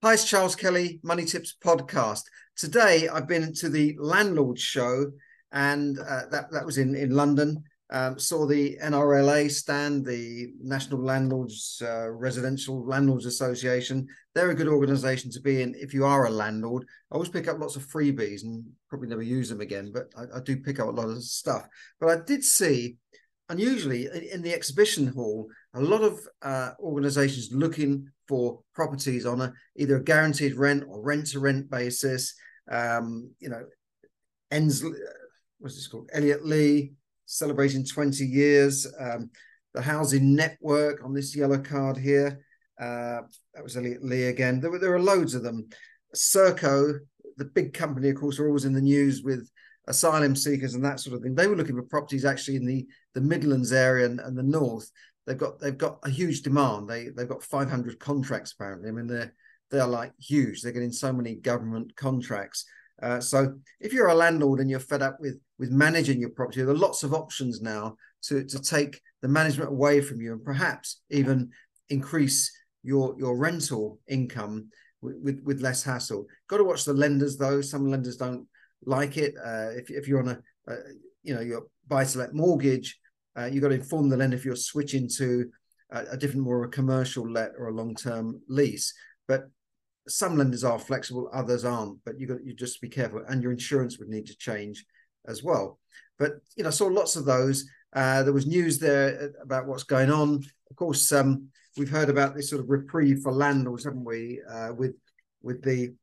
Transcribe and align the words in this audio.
Hi, 0.00 0.12
it's 0.12 0.30
Charles 0.30 0.54
Kelly, 0.54 1.00
Money 1.02 1.24
Tips 1.24 1.56
Podcast. 1.60 2.22
Today, 2.56 3.08
I've 3.08 3.26
been 3.26 3.52
to 3.54 3.68
the 3.68 3.96
Landlord 3.98 4.56
Show, 4.56 5.10
and 5.50 5.98
uh, 5.98 6.26
that 6.30 6.52
that 6.52 6.64
was 6.64 6.78
in 6.78 6.94
in 6.94 7.10
London. 7.10 7.64
Um, 7.90 8.16
saw 8.16 8.46
the 8.46 8.78
NRLA 8.80 9.50
stand, 9.50 10.06
the 10.06 10.52
National 10.62 11.02
Landlords 11.02 11.82
uh, 11.84 12.10
Residential 12.10 12.86
Landlords 12.86 13.26
Association. 13.26 14.06
They're 14.36 14.50
a 14.50 14.54
good 14.54 14.68
organisation 14.68 15.32
to 15.32 15.40
be 15.40 15.62
in 15.62 15.74
if 15.74 15.92
you 15.92 16.04
are 16.04 16.26
a 16.26 16.30
landlord. 16.30 16.84
I 17.10 17.16
always 17.16 17.28
pick 17.28 17.48
up 17.48 17.58
lots 17.58 17.74
of 17.74 17.84
freebies 17.84 18.44
and 18.44 18.64
probably 18.88 19.08
never 19.08 19.22
use 19.22 19.48
them 19.48 19.60
again, 19.60 19.90
but 19.92 20.12
I, 20.16 20.38
I 20.38 20.40
do 20.40 20.58
pick 20.58 20.78
up 20.78 20.86
a 20.86 20.92
lot 20.92 21.08
of 21.08 21.24
stuff. 21.24 21.66
But 21.98 22.10
I 22.10 22.22
did 22.24 22.44
see, 22.44 22.98
unusually, 23.48 24.08
in 24.30 24.42
the 24.42 24.54
exhibition 24.54 25.08
hall, 25.08 25.48
a 25.74 25.80
lot 25.80 26.02
of 26.02 26.20
uh, 26.42 26.72
organisations 26.80 27.50
looking 27.52 28.10
for 28.26 28.60
properties 28.74 29.26
on 29.26 29.40
a 29.40 29.52
either 29.76 29.96
a 29.96 30.02
guaranteed 30.04 30.54
rent 30.54 30.84
or 30.88 31.02
rent 31.02 31.26
to 31.28 31.40
rent 31.40 31.70
basis. 31.70 32.34
Um, 32.70 33.30
you 33.38 33.48
know, 33.48 33.64
Ensley, 34.50 34.90
uh, 34.90 35.12
what's 35.58 35.76
this 35.76 35.88
called? 35.88 36.10
Elliot 36.12 36.44
Lee 36.44 36.92
celebrating 37.26 37.84
20 37.84 38.24
years. 38.24 38.86
Um, 38.98 39.30
the 39.74 39.82
Housing 39.82 40.34
Network 40.34 41.04
on 41.04 41.14
this 41.14 41.36
yellow 41.36 41.58
card 41.58 41.96
here. 41.96 42.40
Uh, 42.80 43.20
that 43.54 43.62
was 43.62 43.76
Elliot 43.76 44.04
Lee 44.04 44.24
again. 44.24 44.60
There 44.60 44.70
were 44.70 44.78
there 44.78 44.94
are 44.94 45.00
loads 45.00 45.34
of 45.34 45.42
them. 45.42 45.68
Serco, 46.14 46.98
the 47.36 47.44
big 47.44 47.74
company, 47.74 48.08
of 48.08 48.16
course, 48.16 48.38
are 48.38 48.46
always 48.46 48.64
in 48.64 48.72
the 48.72 48.80
news 48.80 49.22
with 49.22 49.50
asylum 49.86 50.36
seekers 50.36 50.74
and 50.74 50.84
that 50.84 51.00
sort 51.00 51.16
of 51.16 51.22
thing. 51.22 51.34
They 51.34 51.46
were 51.46 51.56
looking 51.56 51.76
for 51.76 51.82
properties 51.82 52.24
actually 52.24 52.56
in 52.56 52.66
the 52.66 52.86
the 53.14 53.20
Midlands 53.20 53.72
area 53.72 54.06
and, 54.06 54.20
and 54.20 54.36
the 54.36 54.42
north 54.42 54.90
they've 55.28 55.38
got 55.38 55.60
they've 55.60 55.76
got 55.76 55.98
a 56.02 56.10
huge 56.10 56.42
demand. 56.42 56.88
They 56.88 57.08
they've 57.10 57.28
got 57.28 57.42
500 57.42 58.00
contracts 58.00 58.52
apparently. 58.52 58.88
I 58.88 58.92
mean 58.92 59.06
they're 59.06 59.34
they're 59.70 59.86
like 59.86 60.12
huge. 60.18 60.62
They're 60.62 60.72
getting 60.72 60.92
so 60.92 61.12
many 61.12 61.34
government 61.34 61.94
contracts. 61.94 62.64
Uh, 63.00 63.20
so 63.20 63.54
if 63.78 63.92
you're 63.92 64.08
a 64.08 64.14
landlord 64.14 64.58
and 64.58 64.70
you're 64.70 64.80
fed 64.80 65.02
up 65.02 65.18
with 65.20 65.38
with 65.58 65.70
managing 65.70 66.20
your 66.20 66.30
property, 66.30 66.62
there 66.62 66.74
are 66.74 66.78
lots 66.78 67.04
of 67.04 67.12
options 67.12 67.60
now 67.60 67.96
to 68.22 68.44
to 68.44 68.58
take 68.60 69.00
the 69.20 69.28
management 69.28 69.70
away 69.70 70.00
from 70.00 70.20
you 70.20 70.32
and 70.32 70.42
perhaps 70.42 71.02
even 71.10 71.50
increase 71.90 72.50
your 72.82 73.14
your 73.18 73.36
rental 73.36 74.00
income 74.08 74.68
with, 75.02 75.16
with, 75.22 75.40
with 75.44 75.60
less 75.60 75.82
hassle. 75.82 76.26
Got 76.48 76.58
to 76.58 76.64
watch 76.64 76.84
the 76.84 76.94
lenders 76.94 77.36
though. 77.36 77.60
Some 77.60 77.90
lenders 77.90 78.16
don't 78.16 78.46
like 78.84 79.18
it. 79.18 79.34
Uh, 79.36 79.70
if 79.76 79.90
if 79.90 80.08
you're 80.08 80.20
on 80.20 80.28
a, 80.28 80.72
a 80.72 80.76
you 81.22 81.34
know 81.34 81.40
your 81.40 81.66
buy 81.86 82.04
to 82.04 82.18
let 82.18 82.34
mortgage, 82.34 82.98
uh, 83.38 83.46
you've 83.46 83.62
got 83.62 83.68
to 83.68 83.74
inform 83.74 84.08
the 84.08 84.16
lender 84.16 84.36
if 84.36 84.44
you're 84.44 84.56
switching 84.56 85.08
to 85.08 85.50
a, 85.92 86.04
a 86.12 86.16
different, 86.16 86.42
more 86.42 86.64
a 86.64 86.68
commercial 86.68 87.28
let 87.28 87.52
or 87.58 87.68
a 87.68 87.74
long-term 87.74 88.40
lease. 88.48 88.92
But 89.26 89.48
some 90.08 90.36
lenders 90.36 90.64
are 90.64 90.78
flexible, 90.78 91.30
others 91.32 91.64
aren't. 91.64 91.98
But 92.04 92.18
you 92.18 92.26
got 92.26 92.44
you 92.44 92.54
just 92.54 92.80
be 92.80 92.88
careful, 92.88 93.22
and 93.28 93.42
your 93.42 93.52
insurance 93.52 93.98
would 93.98 94.08
need 94.08 94.26
to 94.26 94.36
change 94.36 94.84
as 95.26 95.42
well. 95.42 95.78
But 96.18 96.32
you 96.56 96.62
know, 96.62 96.68
I 96.68 96.72
saw 96.72 96.86
lots 96.86 97.16
of 97.16 97.24
those. 97.24 97.64
Uh, 97.92 98.22
there 98.22 98.32
was 98.32 98.46
news 98.46 98.78
there 98.78 99.32
about 99.42 99.66
what's 99.66 99.84
going 99.84 100.10
on. 100.10 100.42
Of 100.70 100.76
course, 100.76 101.12
um, 101.12 101.48
we've 101.76 101.90
heard 101.90 102.10
about 102.10 102.34
this 102.34 102.50
sort 102.50 102.60
of 102.60 102.70
reprieve 102.70 103.20
for 103.22 103.32
landlords, 103.32 103.84
haven't 103.84 104.04
we? 104.04 104.40
Uh, 104.50 104.72
with 104.76 104.94
with 105.42 105.62
the 105.62 105.94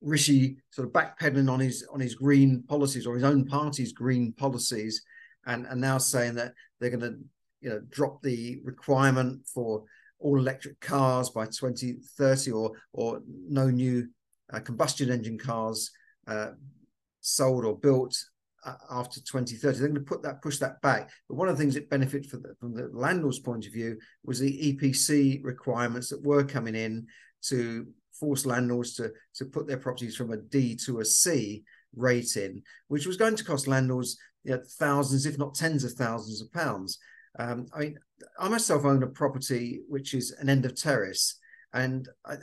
Rishi 0.00 0.56
sort 0.70 0.88
of 0.88 0.92
backpedaling 0.92 1.50
on 1.50 1.60
his 1.60 1.86
on 1.92 2.00
his 2.00 2.14
green 2.14 2.64
policies 2.68 3.06
or 3.06 3.14
his 3.14 3.24
own 3.24 3.46
party's 3.46 3.92
green 3.92 4.32
policies, 4.32 5.02
and 5.46 5.66
and 5.66 5.80
now 5.80 5.98
saying 5.98 6.34
that 6.34 6.52
they're 6.80 6.90
going 6.90 7.00
to 7.00 7.18
you 7.60 7.70
know 7.70 7.80
drop 7.90 8.22
the 8.22 8.60
requirement 8.64 9.46
for 9.52 9.84
all 10.18 10.38
electric 10.38 10.80
cars 10.80 11.30
by 11.30 11.44
2030 11.44 12.50
or 12.50 12.72
or 12.92 13.20
no 13.26 13.68
new 13.70 14.08
uh, 14.52 14.60
combustion 14.60 15.10
engine 15.10 15.38
cars 15.38 15.90
uh, 16.26 16.50
sold 17.20 17.64
or 17.64 17.76
built 17.76 18.16
uh, 18.64 18.74
after 18.90 19.20
2030 19.20 19.78
they're 19.78 19.88
going 19.88 19.94
to 19.94 20.00
put 20.00 20.22
that 20.22 20.42
push 20.42 20.58
that 20.58 20.80
back. 20.80 21.10
But 21.28 21.36
one 21.36 21.48
of 21.48 21.56
the 21.56 21.62
things 21.62 21.74
that 21.74 21.90
benefit 21.90 22.30
the, 22.30 22.54
from 22.60 22.74
the 22.74 22.88
landlord's 22.92 23.38
point 23.38 23.66
of 23.66 23.72
view 23.72 23.98
was 24.24 24.38
the 24.38 24.72
epc 24.72 25.40
requirements 25.44 26.08
that 26.10 26.24
were 26.24 26.44
coming 26.44 26.74
in 26.74 27.06
to 27.42 27.86
force 28.12 28.46
landlords 28.46 28.94
to 28.94 29.12
to 29.34 29.44
put 29.44 29.66
their 29.66 29.76
properties 29.76 30.16
from 30.16 30.32
a 30.32 30.36
d 30.36 30.74
to 30.74 31.00
a 31.00 31.04
c 31.04 31.62
rating 31.94 32.62
which 32.88 33.06
was 33.06 33.16
going 33.16 33.36
to 33.36 33.44
cost 33.44 33.66
landlords 33.66 34.18
you 34.46 34.52
know, 34.52 34.62
thousands, 34.78 35.26
if 35.26 35.38
not 35.38 35.54
tens 35.54 35.82
of 35.82 35.92
thousands 35.92 36.40
of 36.40 36.52
pounds. 36.52 36.98
Um, 37.38 37.66
I 37.74 37.80
mean, 37.80 37.98
I 38.38 38.48
myself 38.48 38.84
own 38.84 39.02
a 39.02 39.08
property 39.08 39.80
which 39.88 40.14
is 40.14 40.30
an 40.30 40.48
end 40.48 40.64
of 40.64 40.80
terrace, 40.80 41.38
and 41.74 42.08
I, 42.24 42.36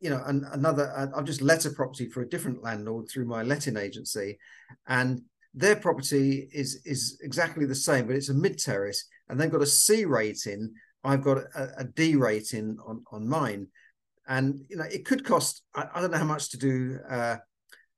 you 0.00 0.08
know, 0.08 0.22
an, 0.24 0.46
another. 0.52 1.12
I've 1.14 1.26
just 1.26 1.42
let 1.42 1.66
a 1.66 1.70
property 1.70 2.08
for 2.08 2.22
a 2.22 2.28
different 2.28 2.62
landlord 2.62 3.08
through 3.08 3.26
my 3.26 3.42
letting 3.42 3.76
agency, 3.76 4.38
and 4.88 5.20
their 5.54 5.76
property 5.76 6.48
is 6.52 6.80
is 6.86 7.20
exactly 7.22 7.66
the 7.66 7.74
same, 7.74 8.06
but 8.06 8.16
it's 8.16 8.30
a 8.30 8.34
mid 8.34 8.58
terrace, 8.58 9.06
and 9.28 9.38
they've 9.38 9.52
got 9.52 9.62
a 9.62 9.66
C 9.66 10.06
rating. 10.06 10.72
I've 11.04 11.22
got 11.22 11.38
a, 11.54 11.68
a 11.78 11.84
D 11.84 12.16
rating 12.16 12.78
on 12.86 13.04
on 13.12 13.28
mine, 13.28 13.66
and 14.26 14.58
you 14.70 14.76
know, 14.76 14.86
it 14.90 15.04
could 15.04 15.22
cost. 15.22 15.62
I, 15.74 15.84
I 15.94 16.00
don't 16.00 16.12
know 16.12 16.18
how 16.18 16.24
much 16.24 16.50
to 16.50 16.56
do. 16.56 16.98
Uh, 17.08 17.36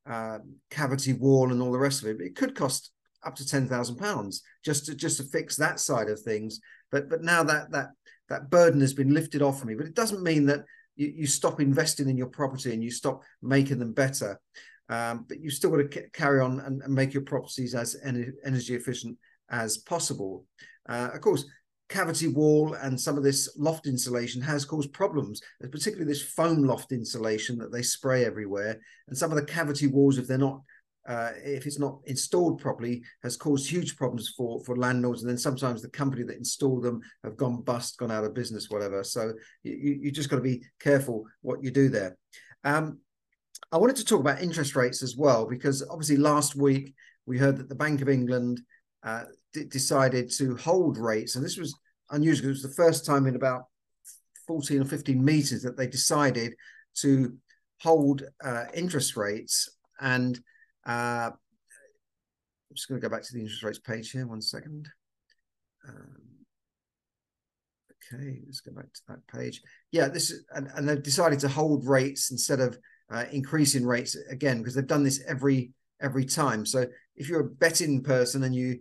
uh, 0.06 0.38
cavity 0.69 1.15
wall 1.15 1.50
and 1.50 1.62
all 1.62 1.72
the 1.72 1.78
rest 1.78 2.03
of 2.03 2.09
it, 2.09 2.19
but 2.19 2.26
it 2.26 2.36
could 2.36 2.54
cost 2.54 2.91
up 3.27 3.35
to 3.37 3.47
ten 3.47 3.67
thousand 3.67 3.97
pounds 3.97 4.43
just 4.65 4.87
to 4.87 4.95
just 4.95 5.19
to 5.19 5.25
fix 5.25 5.57
that 5.57 5.81
side 5.81 6.09
of 6.09 6.21
things. 6.21 6.61
But 6.91 7.09
but 7.09 7.23
now 7.23 7.43
that 7.45 7.71
that 7.73 7.89
that 8.29 8.51
burden 8.51 8.81
has 8.81 8.95
been 8.95 9.12
lifted 9.12 9.43
off 9.43 9.61
of 9.61 9.69
me. 9.69 9.75
But 9.75 9.87
it 9.87 9.95
doesn't 9.95 10.23
mean 10.23 10.47
that 10.47 10.65
you, 10.97 11.12
you 11.15 11.27
stop 11.27 11.61
investing 11.61 12.09
in 12.09 12.17
your 12.17 12.29
property 12.29 12.73
and 12.73 12.83
you 12.83 12.91
stop 12.91 13.23
making 13.43 13.79
them 13.79 13.93
better. 13.93 14.41
Um, 14.89 15.25
but 15.29 15.41
you 15.41 15.51
still 15.51 15.71
got 15.71 15.91
to 15.91 16.01
c- 16.01 16.09
carry 16.13 16.41
on 16.41 16.61
and, 16.61 16.83
and, 16.83 16.95
make 16.95 17.15
your 17.15 17.23
properties 17.23 17.75
as 17.75 17.97
en- 18.05 18.34
energy 18.45 18.75
efficient 18.75 19.17
as 19.51 19.79
possible. 19.79 20.45
Uh, 20.87 21.09
of 21.15 21.23
course, 21.23 21.47
cavity 21.89 22.29
wall 22.29 22.75
and 22.75 23.01
some 23.01 23.17
of 23.17 23.23
this 23.23 23.55
loft 23.57 23.87
insulation 23.87 24.43
has 24.43 24.67
caused 24.67 24.93
problems, 24.93 25.41
particularly 25.71 26.05
this 26.05 26.23
foam 26.23 26.65
loft 26.65 26.93
insulation 26.93 27.57
that 27.59 27.73
they 27.73 27.81
spray 27.81 28.27
everywhere. 28.27 28.79
And 29.09 29.17
some 29.17 29.31
of 29.31 29.37
the 29.37 29.45
cavity 29.45 29.87
walls, 29.87 30.19
if 30.19 30.27
they're 30.27 30.37
not 30.37 30.61
uh, 31.06 31.31
if 31.37 31.66
it's 31.66 31.78
not 31.78 31.98
installed 32.06 32.60
properly, 32.60 33.03
has 33.22 33.37
caused 33.37 33.69
huge 33.69 33.97
problems 33.97 34.31
for 34.37 34.62
for 34.65 34.76
landlords. 34.76 35.22
And 35.22 35.31
then 35.31 35.38
sometimes 35.38 35.82
the 35.82 35.91
company 35.91 36.22
that 36.25 36.37
installed 36.37 36.82
them 36.82 37.00
have 37.22 37.37
gone 37.37 37.62
bust, 37.62 37.98
gone 37.98 38.10
out 38.10 38.25
of 38.25 38.34
business, 38.34 38.70
whatever. 38.70 39.04
So 39.04 39.32
you 39.62 39.98
you 40.03 40.10
just 40.10 40.31
got 40.31 40.37
to 40.37 40.42
be 40.42 40.62
careful 40.81 41.25
what 41.42 41.62
you 41.62 41.70
do 41.70 41.88
there. 41.88 42.16
Um, 42.65 42.98
I 43.70 43.76
wanted 43.76 43.97
to 43.97 44.04
talk 44.04 44.20
about 44.20 44.42
interest 44.42 44.76
rates 44.76 45.03
as 45.03 45.16
well 45.16 45.47
because 45.47 45.82
obviously 45.88 46.16
last 46.16 46.54
week 46.54 46.94
we 47.26 47.38
heard 47.38 47.56
that 47.59 47.69
the 47.69 47.75
Bank 47.75 48.00
of 48.00 48.09
England 48.09 48.60
uh, 49.03 49.25
d- 49.53 49.65
decided 49.65 50.31
to 50.38 50.56
hold 50.56 50.97
rates, 50.98 51.36
and 51.36 51.44
this 51.44 51.59
was 51.59 51.75
unusual. 52.10 52.47
It 52.47 52.53
was 52.53 52.62
the 52.62 52.82
first 52.82 53.04
time 53.04 53.26
in 53.26 53.36
about 53.36 53.65
14 54.47 54.82
or 54.82 54.84
15 54.84 55.25
meetings 55.25 55.62
that 55.62 55.76
they 55.76 55.86
decided 55.86 56.54
to 56.97 57.36
hold 57.81 58.22
uh, 58.42 58.65
interest 58.75 59.16
rates 59.16 59.69
and 60.00 60.41
uh, 60.87 61.31
I'm 61.31 62.77
just 62.77 62.89
going 62.89 63.00
to 63.00 63.06
go 63.06 63.15
back 63.15 63.22
to 63.25 63.33
the 63.33 63.41
interest 63.41 63.62
rates 63.62 63.78
page 63.78 64.11
here. 64.11 64.27
One 64.27 64.43
second. 64.43 64.89
Um, 65.89 66.17
okay, 68.12 68.41
let's 68.47 68.61
go 68.61 68.72
back 68.72 68.93
to 68.93 69.00
that 69.09 69.27
page. 69.28 69.62
Yeah, 69.93 70.09
this 70.09 70.31
is, 70.31 70.45
and, 70.55 70.69
and 70.75 70.89
they've 70.89 71.03
decided 71.03 71.41
to 71.41 71.49
hold 71.49 71.87
rates 71.87 72.31
instead 72.31 72.61
of 72.61 72.78
uh, 73.12 73.25
increasing 73.31 73.87
rates 73.87 74.17
again 74.31 74.59
because 74.59 74.75
they've 74.75 74.87
done 74.87 75.05
this 75.05 75.22
every 75.27 75.72
every 76.00 76.25
time. 76.25 76.67
So 76.67 76.87
if 77.16 77.28
you're 77.28 77.41
a 77.41 77.45
betting 77.45 78.03
person 78.03 78.43
and 78.45 78.55
you 78.55 78.81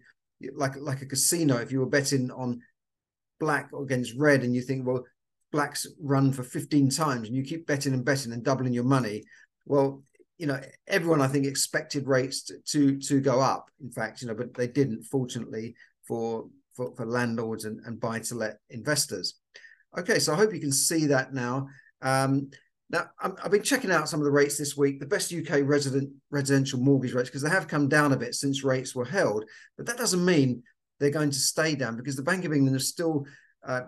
like 0.56 0.76
like 0.78 1.02
a 1.02 1.06
casino, 1.06 1.58
if 1.58 1.72
you 1.72 1.80
were 1.80 1.86
betting 1.86 2.32
on 2.32 2.62
black 3.40 3.70
against 3.74 4.16
red 4.18 4.44
and 4.44 4.56
you 4.56 4.62
think, 4.62 4.86
well, 4.86 5.04
black's 5.52 5.86
run 6.02 6.32
for 6.32 6.44
15 6.44 6.90
times 6.90 7.28
and 7.28 7.38
you 7.38 7.44
keep 7.44 7.68
betting 7.68 7.94
and 7.94 8.06
betting 8.06 8.32
and 8.32 8.44
doubling 8.44 8.74
your 8.74 8.84
money, 8.84 9.24
well, 9.66 10.04
you 10.44 10.48
know, 10.48 10.60
everyone 10.88 11.22
I 11.22 11.30
think 11.30 11.46
expected 11.46 12.06
rates 12.06 12.44
to, 12.44 12.58
to, 12.66 13.00
to 13.00 13.22
go 13.22 13.40
up. 13.40 13.72
In 13.82 13.90
fact, 13.90 14.22
you 14.22 14.28
know, 14.28 14.34
but 14.34 14.54
they 14.54 14.68
didn't. 14.68 15.04
Fortunately 15.04 15.74
for 16.06 16.50
for, 16.74 16.94
for 16.98 17.06
landlords 17.06 17.64
and, 17.64 17.80
and 17.86 17.98
buy 17.98 18.20
to 18.20 18.36
let 18.36 18.58
investors. 18.70 19.36
Okay, 19.98 20.20
so 20.20 20.34
I 20.34 20.36
hope 20.36 20.54
you 20.54 20.60
can 20.60 20.74
see 20.74 21.06
that 21.06 21.34
now. 21.34 21.70
Um, 22.02 22.50
now 22.90 23.06
i 23.22 23.30
have 23.42 23.52
been 23.52 23.64
checking 23.64 23.90
out 23.90 24.10
some 24.10 24.20
of 24.20 24.26
the 24.26 24.32
rates 24.32 24.58
this 24.58 24.76
week. 24.76 25.00
The 25.00 25.06
best 25.06 25.32
UK 25.32 25.62
resident 25.64 26.12
residential 26.30 26.82
mortgage 26.82 27.14
rates 27.14 27.30
because 27.30 27.42
they 27.42 27.50
have 27.50 27.70
come 27.70 27.88
down 27.88 28.12
a 28.12 28.18
bit 28.18 28.36
since 28.36 28.66
rates 28.66 28.94
were 28.94 29.06
held, 29.06 29.46
but 29.78 29.86
that 29.86 29.98
doesn't 29.98 30.26
mean 30.26 30.62
they're 31.00 31.10
going 31.10 31.32
to 31.32 31.40
stay 31.40 31.74
down 31.74 31.96
because 31.96 32.18
the 32.18 32.22
Bank 32.22 32.44
of 32.44 32.52
England 32.52 32.76
is 32.76 32.90
still 32.90 33.26
uh, 33.66 33.84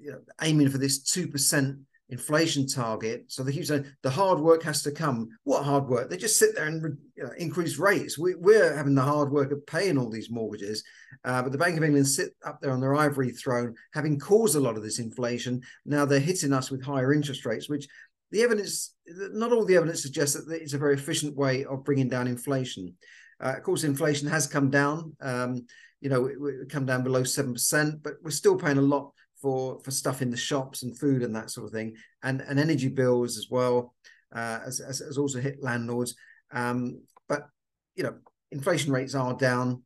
you 0.00 0.12
know, 0.12 0.20
aiming 0.40 0.70
for 0.70 0.78
this 0.78 1.02
two 1.02 1.28
percent 1.28 1.80
inflation 2.10 2.66
target. 2.66 3.24
So 3.28 3.42
they 3.42 3.52
keep 3.52 3.66
saying 3.66 3.86
the 4.02 4.10
hard 4.10 4.40
work 4.40 4.62
has 4.62 4.82
to 4.82 4.90
come. 4.90 5.28
What 5.44 5.64
hard 5.64 5.88
work? 5.88 6.08
They 6.08 6.16
just 6.16 6.38
sit 6.38 6.54
there 6.54 6.66
and 6.66 6.96
you 7.16 7.24
know, 7.24 7.30
increase 7.38 7.78
rates. 7.78 8.18
We, 8.18 8.34
are 8.56 8.76
having 8.76 8.94
the 8.94 9.02
hard 9.02 9.30
work 9.30 9.52
of 9.52 9.66
paying 9.66 9.98
all 9.98 10.08
these 10.08 10.30
mortgages, 10.30 10.82
uh, 11.24 11.42
but 11.42 11.52
the 11.52 11.58
Bank 11.58 11.76
of 11.76 11.84
England 11.84 12.08
sit 12.08 12.30
up 12.44 12.60
there 12.60 12.72
on 12.72 12.80
their 12.80 12.94
ivory 12.94 13.30
throne, 13.30 13.74
having 13.92 14.18
caused 14.18 14.56
a 14.56 14.60
lot 14.60 14.76
of 14.76 14.82
this 14.82 14.98
inflation. 14.98 15.60
Now 15.84 16.04
they're 16.04 16.20
hitting 16.20 16.52
us 16.52 16.70
with 16.70 16.82
higher 16.82 17.12
interest 17.12 17.44
rates, 17.44 17.68
which 17.68 17.86
the 18.30 18.42
evidence, 18.42 18.94
not 19.06 19.52
all 19.52 19.64
the 19.64 19.76
evidence 19.76 20.02
suggests 20.02 20.34
that 20.34 20.62
it's 20.62 20.74
a 20.74 20.78
very 20.78 20.94
efficient 20.94 21.36
way 21.36 21.64
of 21.64 21.84
bringing 21.84 22.08
down 22.08 22.26
inflation. 22.26 22.94
Uh, 23.40 23.54
of 23.56 23.62
course, 23.62 23.84
inflation 23.84 24.28
has 24.28 24.46
come 24.46 24.70
down. 24.70 25.14
Um, 25.20 25.66
you 26.00 26.08
know, 26.08 26.26
it, 26.26 26.36
it 26.40 26.70
come 26.70 26.86
down 26.86 27.02
below 27.02 27.24
seven 27.24 27.52
percent, 27.52 28.02
but 28.02 28.14
we're 28.22 28.30
still 28.30 28.56
paying 28.56 28.78
a 28.78 28.82
lot 28.82 29.12
for 29.40 29.78
for 29.80 29.90
stuff 29.90 30.22
in 30.22 30.30
the 30.30 30.36
shops 30.36 30.82
and 30.82 30.98
food 30.98 31.22
and 31.22 31.34
that 31.36 31.50
sort 31.50 31.66
of 31.66 31.72
thing, 31.72 31.96
and 32.22 32.40
and 32.40 32.58
energy 32.58 32.88
bills 32.88 33.38
as 33.38 33.48
well 33.50 33.94
uh, 34.34 34.60
has, 34.60 35.18
also 35.18 35.40
hit 35.40 35.62
landlords. 35.62 36.14
Um, 36.52 37.02
but 37.28 37.48
you 37.96 38.02
know, 38.02 38.16
inflation 38.50 38.92
rates 38.92 39.14
are 39.14 39.34
down. 39.34 39.82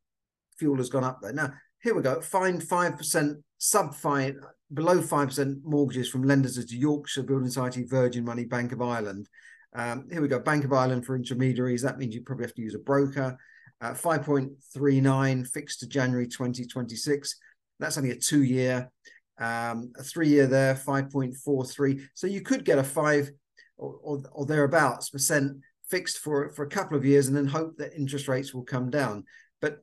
Fuel 0.58 0.76
has 0.76 0.90
gone 0.90 1.04
up 1.04 1.20
there. 1.22 1.32
Now 1.32 1.52
here 1.82 1.94
we 1.94 2.02
go. 2.02 2.20
Find 2.20 2.62
five 2.62 2.96
percent, 2.96 3.38
sub 3.58 3.94
five, 3.94 4.36
below 4.72 5.00
five 5.00 5.28
percent 5.28 5.58
mortgages 5.64 6.08
from 6.08 6.22
lenders 6.22 6.64
to 6.64 6.76
Yorkshire 6.76 7.24
Building 7.24 7.48
Society, 7.48 7.84
Virgin 7.84 8.24
Money, 8.24 8.44
Bank 8.44 8.72
of 8.72 8.80
Ireland. 8.80 9.28
Um, 9.74 10.06
here 10.10 10.20
we 10.20 10.28
go. 10.28 10.38
Bank 10.38 10.64
of 10.64 10.72
Ireland 10.72 11.06
for 11.06 11.16
intermediaries. 11.16 11.82
That 11.82 11.98
means 11.98 12.14
you 12.14 12.22
probably 12.22 12.44
have 12.44 12.54
to 12.54 12.62
use 12.62 12.74
a 12.74 12.78
broker. 12.78 13.38
Uh, 13.80 13.94
5.39 13.94 15.48
fixed 15.48 15.80
to 15.80 15.88
January 15.88 16.28
2026. 16.28 17.36
That's 17.80 17.98
only 17.98 18.10
a 18.10 18.16
two 18.16 18.42
year. 18.42 18.90
Um, 19.42 19.92
a 19.98 20.02
three 20.02 20.28
year 20.28 20.46
there, 20.46 20.74
5.43. 20.74 22.06
So 22.14 22.26
you 22.26 22.42
could 22.42 22.64
get 22.64 22.78
a 22.78 22.84
five 22.84 23.30
or, 23.76 23.96
or, 24.02 24.22
or 24.32 24.46
thereabouts 24.46 25.10
percent 25.10 25.58
fixed 25.90 26.18
for 26.18 26.50
for 26.52 26.64
a 26.64 26.68
couple 26.68 26.96
of 26.96 27.04
years 27.04 27.26
and 27.26 27.36
then 27.36 27.46
hope 27.46 27.76
that 27.76 27.94
interest 27.94 28.28
rates 28.28 28.54
will 28.54 28.64
come 28.64 28.88
down. 28.88 29.24
But 29.60 29.82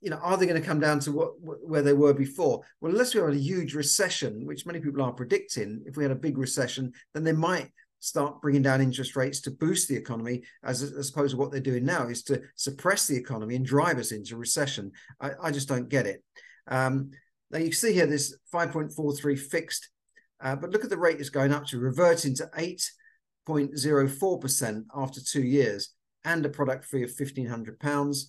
you 0.00 0.10
know, 0.10 0.18
are 0.18 0.36
they 0.36 0.46
going 0.46 0.60
to 0.60 0.66
come 0.66 0.80
down 0.80 1.00
to 1.00 1.12
what 1.12 1.32
where 1.40 1.82
they 1.82 1.94
were 1.94 2.12
before? 2.12 2.60
Well, 2.80 2.92
unless 2.92 3.14
we 3.14 3.20
have 3.20 3.30
a 3.30 3.36
huge 3.36 3.74
recession, 3.74 4.44
which 4.44 4.66
many 4.66 4.80
people 4.80 5.02
are 5.02 5.12
predicting, 5.12 5.82
if 5.86 5.96
we 5.96 6.04
had 6.04 6.12
a 6.12 6.26
big 6.26 6.36
recession, 6.36 6.92
then 7.14 7.24
they 7.24 7.32
might 7.32 7.70
start 8.00 8.42
bringing 8.42 8.60
down 8.60 8.82
interest 8.82 9.16
rates 9.16 9.40
to 9.40 9.50
boost 9.50 9.88
the 9.88 9.96
economy, 9.96 10.42
as, 10.62 10.82
as 10.82 11.08
opposed 11.08 11.30
to 11.30 11.38
what 11.38 11.50
they're 11.50 11.60
doing 11.60 11.86
now 11.86 12.06
is 12.06 12.22
to 12.22 12.42
suppress 12.54 13.06
the 13.06 13.16
economy 13.16 13.56
and 13.56 13.64
drive 13.64 13.98
us 13.98 14.12
into 14.12 14.36
recession. 14.36 14.92
I, 15.22 15.30
I 15.42 15.50
just 15.50 15.68
don't 15.68 15.88
get 15.88 16.06
it. 16.06 16.22
Um, 16.68 17.12
now 17.54 17.60
you 17.60 17.72
see 17.72 17.92
here 17.92 18.06
this 18.06 18.36
5.43 18.52 19.38
fixed, 19.38 19.88
uh, 20.42 20.56
but 20.56 20.70
look 20.70 20.82
at 20.82 20.90
the 20.90 20.98
rate 20.98 21.20
it's 21.20 21.30
going 21.30 21.52
up 21.52 21.64
to, 21.66 21.78
reverting 21.78 22.34
to 22.34 22.50
8.04% 23.48 24.84
after 24.94 25.20
two 25.20 25.44
years 25.44 25.94
and 26.24 26.44
a 26.44 26.48
product 26.48 26.84
fee 26.84 27.04
of 27.04 27.10
£1,500. 27.10 28.24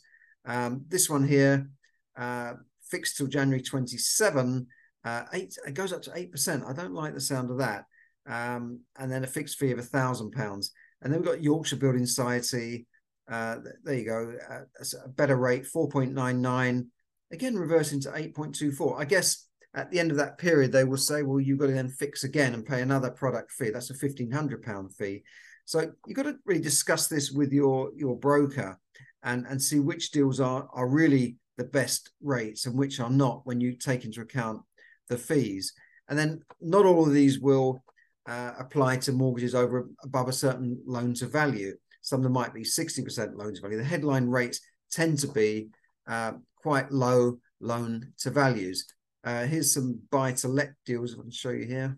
Um, 0.46 0.86
this 0.88 1.10
one 1.10 1.28
here, 1.28 1.68
uh, 2.16 2.54
fixed 2.84 3.18
till 3.18 3.26
January 3.26 3.64
27, 3.64 4.68
uh, 5.04 5.24
eight, 5.34 5.58
it 5.66 5.74
goes 5.74 5.92
up 5.92 6.04
to 6.04 6.12
8%. 6.12 6.64
I 6.64 6.74
don't 6.74 6.94
like 6.94 7.16
the 7.16 7.20
sound 7.20 7.50
of 7.50 7.58
that. 7.58 7.86
Um, 8.28 8.82
and 9.00 9.12
then 9.12 9.24
a 9.24 9.28
fixed 9.28 9.58
fee 9.58 9.72
of 9.72 9.80
a 9.80 9.84
thousand 9.84 10.34
pounds. 10.34 10.72
And 11.02 11.12
then 11.12 11.20
we've 11.22 11.30
got 11.30 11.42
Yorkshire 11.42 11.78
Building 11.78 12.06
Society. 12.06 12.86
Uh, 13.28 13.56
there 13.84 13.96
you 13.96 14.06
go, 14.06 14.36
uh, 14.52 14.66
a 15.04 15.10
better 15.10 15.36
rate, 15.36 15.66
4.99. 15.66 16.86
Again, 17.36 17.58
reversing 17.58 18.00
to 18.00 18.12
8.24. 18.12 18.98
I 18.98 19.04
guess 19.04 19.48
at 19.74 19.92
the 19.92 20.00
end 20.00 20.10
of 20.10 20.16
that 20.16 20.38
period, 20.38 20.72
they 20.72 20.86
will 20.86 20.96
say, 20.96 21.22
well, 21.22 21.42
you've 21.42 21.60
got 21.60 21.68
to 21.68 21.74
then 21.74 21.90
fix 21.90 22.24
again 22.24 22.54
and 22.54 22.66
pay 22.66 22.82
another 22.82 23.12
product 23.12 23.52
fee. 23.52 23.72
That's 23.72 23.90
a 23.90 23.94
£1,500 23.94 24.96
fee. 24.96 25.22
So 25.66 25.92
you've 26.08 26.16
got 26.16 26.24
to 26.24 26.38
really 26.46 26.62
discuss 26.62 27.10
this 27.10 27.32
with 27.32 27.52
your, 27.52 27.92
your 27.94 28.16
broker 28.16 28.80
and, 29.24 29.46
and 29.50 29.62
see 29.62 29.82
which 29.82 30.12
deals 30.12 30.40
are, 30.40 30.70
are 30.72 30.88
really 30.88 31.36
the 31.58 31.66
best 31.66 32.12
rates 32.22 32.68
and 32.68 32.80
which 32.80 33.02
are 33.02 33.10
not 33.10 33.42
when 33.46 33.60
you 33.60 33.74
take 33.74 34.06
into 34.06 34.22
account 34.22 34.62
the 35.10 35.18
fees. 35.18 35.74
And 36.08 36.18
then 36.18 36.42
not 36.62 36.86
all 36.86 37.06
of 37.06 37.12
these 37.12 37.42
will 37.42 37.84
uh, 38.28 38.54
apply 38.58 38.96
to 38.98 39.12
mortgages 39.12 39.56
over 39.56 39.90
above 40.06 40.30
a 40.30 40.34
certain 40.34 40.82
loan 40.86 41.14
to 41.16 41.26
value. 41.26 41.74
Some 42.02 42.22
of 42.22 42.24
them 42.24 42.32
might 42.32 42.54
be 42.54 42.62
60% 42.62 43.36
loan 43.36 43.54
to 43.54 43.62
value. 43.62 43.78
The 43.78 43.84
headline 43.84 44.28
rates 44.28 44.62
tend 44.90 45.20
to 45.20 45.28
be 45.28 45.68
uh, 46.08 46.34
quite 46.66 46.92
low 46.92 47.38
loan 47.60 48.12
to 48.18 48.32
values. 48.32 48.88
Uh, 49.24 49.44
here's 49.46 49.72
some 49.72 50.00
buy 50.10 50.32
to 50.32 50.48
let 50.48 50.72
deals 50.84 51.14
I 51.14 51.22
can 51.22 51.30
show 51.30 51.52
you 51.52 51.66
here. 51.66 51.96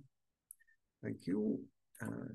Thank 1.02 1.26
you. 1.26 1.62
Uh, 2.02 2.34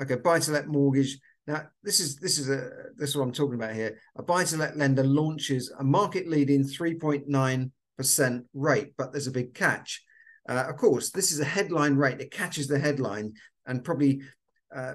okay, 0.00 0.14
buy 0.14 0.38
to 0.38 0.52
let 0.52 0.68
mortgage. 0.68 1.18
Now, 1.46 1.66
this 1.82 2.00
is 2.00 2.16
this 2.16 2.38
is 2.38 2.48
a 2.48 2.70
this 2.96 3.10
is 3.10 3.16
what 3.16 3.24
I'm 3.24 3.32
talking 3.32 3.56
about 3.56 3.74
here. 3.74 3.98
A 4.16 4.22
buy 4.22 4.44
to 4.44 4.56
let 4.56 4.78
lender 4.78 5.04
launches 5.04 5.70
a 5.78 5.84
market 5.84 6.26
leading 6.26 6.64
3.9% 6.64 8.44
rate, 8.54 8.94
but 8.96 9.12
there's 9.12 9.26
a 9.26 9.38
big 9.40 9.52
catch. 9.52 10.02
Uh, 10.48 10.64
of 10.66 10.78
course, 10.78 11.10
this 11.10 11.30
is 11.30 11.40
a 11.40 11.44
headline 11.56 11.96
rate. 11.96 12.22
It 12.22 12.30
catches 12.30 12.68
the 12.68 12.78
headline 12.78 13.34
and 13.66 13.84
probably, 13.84 14.22
uh, 14.74 14.94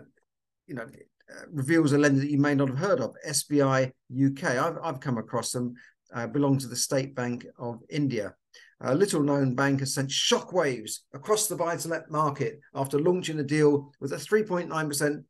you 0.65 0.73
know, 0.73 0.87
uh, 1.27 1.45
reveals 1.51 1.91
a 1.91 1.97
lender 1.97 2.21
that 2.21 2.29
you 2.31 2.39
may 2.39 2.55
not 2.55 2.69
have 2.69 2.77
heard 2.77 3.01
of. 3.01 3.15
SBI 3.27 3.91
UK. 4.25 4.43
I've, 4.43 4.77
I've 4.83 4.99
come 4.99 5.19
across 5.19 5.51
them. 5.51 5.75
Uh, 6.15 6.25
belong 6.25 6.57
to 6.57 6.67
the 6.67 6.75
State 6.75 7.13
Bank 7.13 7.45
of 7.59 7.81
India. 7.89 8.33
A 8.79 8.95
little 8.95 9.21
known 9.21 9.53
bank 9.53 9.81
has 9.81 9.93
sent 9.93 10.09
shockwaves 10.09 10.99
across 11.13 11.47
the 11.47 11.57
buy 11.57 11.75
to 11.75 11.87
let 11.89 12.09
market 12.09 12.61
after 12.73 12.97
launching 12.97 13.37
a 13.39 13.43
deal 13.43 13.91
with 13.99 14.13
a 14.13 14.15
3.9% 14.15 15.23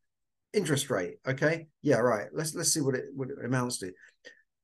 interest 0.54 0.92
rate. 0.92 1.16
Okay. 1.28 1.68
Yeah, 1.82 1.98
right. 1.98 2.28
Let's 2.32 2.54
let's 2.54 2.72
see 2.72 2.82
what 2.82 2.94
it, 2.94 3.06
what 3.16 3.30
it 3.30 3.44
amounts 3.44 3.80
to. 3.80 3.92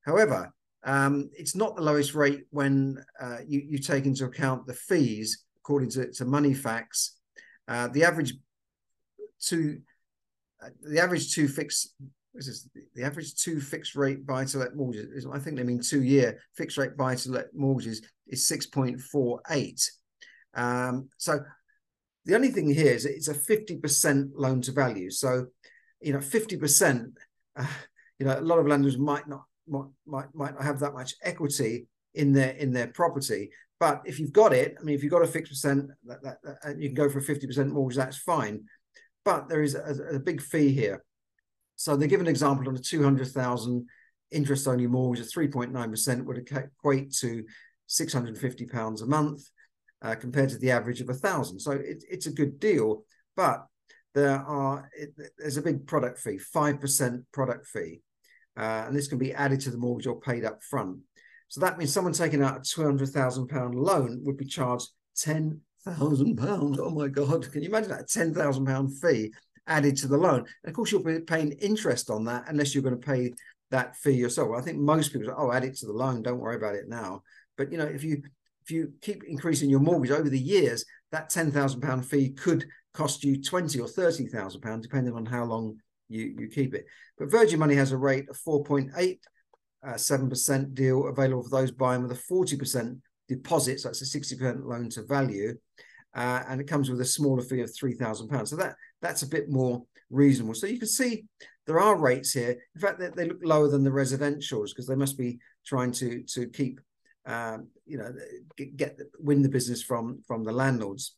However, 0.05 0.53
um, 0.83 1.31
it's 1.33 1.55
not 1.55 1.75
the 1.75 1.81
lowest 1.81 2.13
rate 2.13 2.45
when 2.51 3.03
uh, 3.19 3.37
you, 3.47 3.63
you 3.67 3.77
take 3.79 4.05
into 4.05 4.25
account 4.25 4.67
the 4.67 4.73
fees, 4.75 5.43
according 5.63 5.89
to, 5.91 6.11
to 6.11 6.25
Moneyfacts. 6.25 7.11
Uh, 7.67 7.87
the 7.87 8.03
average 8.03 8.33
two, 9.39 9.81
uh, 10.63 10.69
the 10.81 10.99
average 10.99 11.33
two 11.33 11.47
fixed, 11.47 11.95
this 12.33 12.47
is 12.47 12.69
the 12.95 13.03
average 13.03 13.35
two 13.35 13.59
fixed 13.59 13.95
rate 13.95 14.25
buy 14.25 14.45
to 14.45 14.57
let 14.57 14.75
mortgages. 14.75 15.25
I 15.31 15.39
think 15.39 15.57
they 15.57 15.63
mean 15.63 15.81
two 15.81 16.03
year 16.03 16.39
fixed 16.55 16.77
rate 16.77 16.95
buy 16.97 17.15
to 17.15 17.31
let 17.31 17.53
mortgages 17.53 18.01
is 18.27 18.47
six 18.47 18.65
point 18.65 18.99
four 18.99 19.41
eight. 19.49 19.89
Um, 20.53 21.09
so 21.17 21.39
the 22.25 22.35
only 22.35 22.49
thing 22.49 22.73
here 22.73 22.93
is 22.93 23.05
it's 23.05 23.27
a 23.27 23.33
fifty 23.33 23.77
percent 23.77 24.31
loan 24.35 24.61
to 24.61 24.71
value. 24.71 25.11
So 25.11 25.47
you 26.01 26.13
know, 26.13 26.21
fifty 26.21 26.57
percent. 26.57 27.09
Uh, 27.55 27.67
you 28.19 28.25
know, 28.25 28.39
a 28.39 28.41
lot 28.41 28.59
of 28.59 28.67
lenders 28.67 28.97
might 28.97 29.27
not 29.27 29.43
might, 29.67 30.27
might 30.33 30.53
not 30.53 30.63
have 30.63 30.79
that 30.79 30.93
much 30.93 31.15
equity 31.23 31.87
in 32.13 32.33
their 32.33 32.51
in 32.51 32.71
their 32.71 32.87
property. 32.87 33.49
But 33.79 34.03
if 34.05 34.19
you've 34.19 34.31
got 34.33 34.53
it, 34.53 34.75
I 34.79 34.83
mean, 34.83 34.95
if 34.95 35.01
you've 35.01 35.11
got 35.11 35.23
a 35.23 35.27
fixed 35.27 35.51
percent, 35.51 35.89
that, 36.05 36.21
that, 36.21 36.37
that, 36.43 36.77
you 36.77 36.89
can 36.89 36.95
go 36.95 37.09
for 37.09 37.17
a 37.17 37.23
fifty 37.23 37.47
percent 37.47 37.73
mortgage, 37.73 37.97
that's 37.97 38.17
fine. 38.17 38.63
But 39.25 39.49
there 39.49 39.63
is 39.63 39.75
a, 39.75 40.15
a 40.15 40.19
big 40.19 40.41
fee 40.41 40.71
here. 40.71 41.03
So 41.75 41.95
they 41.95 42.07
give 42.07 42.21
an 42.21 42.27
example 42.27 42.67
on 42.67 42.75
a 42.75 42.79
two 42.79 43.03
hundred 43.03 43.27
thousand 43.27 43.87
interest 44.31 44.67
only 44.67 44.87
mortgage, 44.87 45.35
nine 45.35 45.89
percent 45.89 46.25
would 46.25 46.37
equate 46.37 47.13
to 47.15 47.43
six 47.87 48.13
hundred 48.13 48.29
and 48.29 48.37
fifty 48.37 48.65
pounds 48.65 49.01
a 49.01 49.07
month, 49.07 49.41
uh, 50.01 50.15
compared 50.15 50.49
to 50.49 50.57
the 50.57 50.71
average 50.71 51.01
of 51.01 51.09
a 51.09 51.13
thousand. 51.13 51.59
So 51.59 51.71
it, 51.71 52.03
it's 52.09 52.27
a 52.27 52.31
good 52.31 52.59
deal, 52.59 53.03
but 53.35 53.65
there 54.13 54.39
are 54.39 54.89
it, 54.93 55.13
there's 55.37 55.57
a 55.57 55.61
big 55.61 55.87
product 55.87 56.19
fee, 56.19 56.37
five 56.37 56.79
percent 56.79 57.23
product 57.31 57.65
fee 57.67 58.01
uh, 58.57 58.83
and 58.87 58.95
this 58.95 59.07
can 59.07 59.17
be 59.17 59.33
added 59.33 59.59
to 59.61 59.71
the 59.71 59.77
mortgage 59.77 60.07
or 60.07 60.19
paid 60.19 60.45
up 60.45 60.63
front. 60.63 60.97
So 61.47 61.61
that 61.61 61.77
means 61.77 61.93
someone 61.93 62.13
taking 62.13 62.43
out 62.43 62.57
a 62.57 62.61
two 62.61 62.83
hundred 62.83 63.09
thousand 63.09 63.47
pound 63.47 63.75
loan 63.75 64.21
would 64.23 64.37
be 64.37 64.45
charged 64.45 64.89
ten 65.15 65.61
thousand 65.85 66.37
pounds. 66.37 66.79
Oh 66.79 66.89
my 66.89 67.07
god! 67.07 67.51
Can 67.51 67.63
you 67.63 67.69
imagine 67.69 67.89
that 67.89 68.09
ten 68.09 68.33
thousand 68.33 68.65
pound 68.65 68.97
fee 68.99 69.33
added 69.71 69.97
to 69.97 70.07
the 70.07 70.17
loan? 70.17 70.39
And 70.39 70.69
of 70.69 70.73
course, 70.73 70.91
you'll 70.91 71.03
be 71.03 71.19
paying 71.19 71.53
interest 71.53 72.09
on 72.09 72.25
that 72.25 72.45
unless 72.47 72.73
you're 72.73 72.83
going 72.83 72.99
to 72.99 73.05
pay 73.05 73.33
that 73.71 73.95
fee 73.95 74.11
yourself. 74.11 74.49
Well, 74.49 74.59
I 74.59 74.63
think 74.63 74.77
most 74.77 75.13
people 75.13 75.27
say, 75.27 75.33
"Oh, 75.35 75.51
add 75.51 75.63
it 75.63 75.75
to 75.77 75.85
the 75.85 75.93
loan. 75.93 76.21
Don't 76.21 76.39
worry 76.39 76.57
about 76.57 76.75
it 76.75 76.89
now." 76.89 77.23
But 77.57 77.71
you 77.71 77.77
know, 77.77 77.85
if 77.85 78.03
you 78.03 78.21
if 78.63 78.71
you 78.71 78.93
keep 79.01 79.23
increasing 79.23 79.69
your 79.69 79.79
mortgage 79.79 80.11
over 80.11 80.29
the 80.29 80.39
years, 80.39 80.85
that 81.11 81.29
ten 81.29 81.51
thousand 81.51 81.81
pound 81.81 82.05
fee 82.05 82.29
could 82.29 82.65
cost 82.93 83.23
you 83.23 83.41
twenty 83.41 83.79
or 83.79 83.87
thirty 83.87 84.27
thousand 84.27 84.61
pounds, 84.61 84.83
depending 84.85 85.15
on 85.15 85.25
how 85.25 85.45
long 85.45 85.77
you, 86.11 86.35
you 86.37 86.47
keep 86.47 86.73
it. 86.73 86.85
But 87.17 87.31
Virgin 87.31 87.59
Money 87.59 87.75
has 87.75 87.91
a 87.91 87.97
rate 87.97 88.29
of 88.29 88.37
4.8, 88.37 89.19
uh, 89.83 89.93
7% 89.93 90.73
deal 90.73 91.07
available 91.07 91.43
for 91.43 91.49
those 91.49 91.71
buying 91.71 92.03
with 92.03 92.11
a 92.11 92.33
40% 92.33 92.99
deposit. 93.27 93.79
So 93.79 93.89
that's 93.89 94.01
a 94.01 94.19
60% 94.19 94.65
loan 94.65 94.89
to 94.89 95.03
value. 95.03 95.57
Uh, 96.13 96.43
and 96.49 96.59
it 96.59 96.67
comes 96.67 96.89
with 96.89 96.99
a 96.99 97.05
smaller 97.05 97.41
fee 97.41 97.61
of 97.61 97.69
£3,000. 97.69 98.47
So 98.47 98.57
that 98.57 98.75
that's 99.01 99.21
a 99.21 99.27
bit 99.27 99.49
more 99.49 99.83
reasonable. 100.09 100.53
So 100.53 100.67
you 100.67 100.79
can 100.79 100.87
see 100.87 101.25
there 101.67 101.79
are 101.79 101.97
rates 101.97 102.33
here. 102.33 102.57
In 102.75 102.81
fact, 102.81 102.99
they, 102.99 103.09
they 103.09 103.27
look 103.27 103.39
lower 103.43 103.67
than 103.67 103.83
the 103.83 103.89
residentials 103.89 104.69
because 104.69 104.87
they 104.87 104.95
must 104.95 105.17
be 105.17 105.39
trying 105.65 105.91
to 105.93 106.23
to 106.23 106.47
keep, 106.47 106.79
um, 107.25 107.67
you 107.85 107.97
know, 107.97 108.13
get, 108.57 108.77
get 108.77 108.99
win 109.19 109.41
the 109.41 109.49
business 109.49 109.81
from 109.83 110.21
from 110.27 110.43
the 110.43 110.51
landlords 110.51 111.15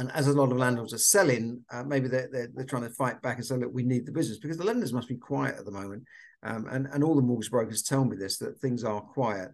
and 0.00 0.10
as 0.12 0.28
a 0.28 0.32
lot 0.32 0.50
of 0.50 0.56
landlords 0.56 0.94
are 0.94 0.98
selling, 0.98 1.62
uh, 1.70 1.82
maybe 1.82 2.08
they're, 2.08 2.28
they're, 2.32 2.48
they're 2.54 2.64
trying 2.64 2.84
to 2.84 2.94
fight 2.94 3.20
back 3.20 3.36
and 3.36 3.44
say, 3.44 3.56
look, 3.56 3.70
we 3.72 3.82
need 3.82 4.06
the 4.06 4.12
business 4.12 4.38
because 4.38 4.56
the 4.56 4.64
lenders 4.64 4.94
must 4.94 5.08
be 5.08 5.16
quiet 5.16 5.56
at 5.58 5.66
the 5.66 5.70
moment, 5.70 6.04
um, 6.42 6.66
and 6.70 6.86
and 6.92 7.04
all 7.04 7.14
the 7.14 7.20
mortgage 7.20 7.50
brokers 7.50 7.82
tell 7.82 8.04
me 8.04 8.16
this 8.16 8.38
that 8.38 8.58
things 8.58 8.82
are 8.82 9.00
quiet. 9.00 9.50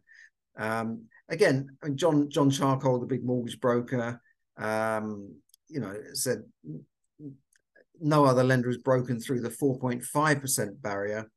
Um, 0.56 1.06
again, 1.28 1.76
John 1.94 2.30
John 2.30 2.50
Charcol, 2.50 3.00
the 3.00 3.06
big 3.06 3.24
mortgage 3.24 3.60
broker, 3.60 4.20
um, 4.56 5.34
you 5.68 5.80
know, 5.80 5.96
said, 6.12 6.44
no 8.00 8.24
other 8.24 8.44
lender 8.44 8.68
has 8.68 8.78
broken 8.78 9.20
through 9.20 9.40
the 9.40 9.50
4.5% 9.50 10.82
barrier. 10.82 11.30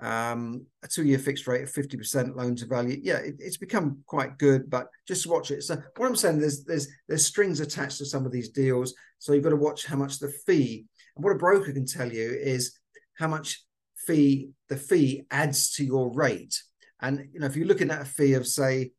Um, 0.00 0.66
a 0.84 0.88
two-year 0.88 1.18
fixed 1.18 1.48
rate 1.48 1.62
of 1.62 1.72
50% 1.72 2.36
loan 2.36 2.54
to 2.56 2.66
value. 2.66 3.00
Yeah, 3.02 3.16
it, 3.16 3.34
it's 3.40 3.56
become 3.56 4.02
quite 4.06 4.38
good, 4.38 4.70
but 4.70 4.88
just 5.08 5.26
watch 5.26 5.50
it. 5.50 5.64
So 5.64 5.82
what 5.96 6.06
I'm 6.06 6.14
saying, 6.14 6.38
there's 6.38 6.64
there's 6.64 6.88
there's 7.08 7.26
strings 7.26 7.58
attached 7.58 7.98
to 7.98 8.06
some 8.06 8.24
of 8.24 8.30
these 8.30 8.50
deals. 8.50 8.94
So 9.18 9.32
you've 9.32 9.42
got 9.42 9.50
to 9.50 9.56
watch 9.56 9.86
how 9.86 9.96
much 9.96 10.20
the 10.20 10.32
fee. 10.46 10.86
And 11.16 11.24
what 11.24 11.34
a 11.34 11.38
broker 11.38 11.72
can 11.72 11.84
tell 11.84 12.12
you 12.12 12.30
is 12.30 12.78
how 13.14 13.26
much 13.26 13.64
fee 13.96 14.50
the 14.68 14.76
fee 14.76 15.24
adds 15.32 15.72
to 15.74 15.84
your 15.84 16.12
rate. 16.14 16.62
And 17.00 17.28
you 17.32 17.40
know, 17.40 17.46
if 17.46 17.56
you're 17.56 17.66
looking 17.66 17.90
at 17.90 18.02
a 18.02 18.04
fee 18.04 18.34
of 18.34 18.46
say, 18.46 18.92